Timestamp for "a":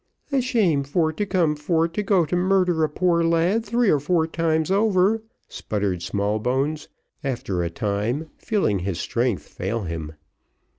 0.31-0.41, 2.83-2.89, 7.61-7.69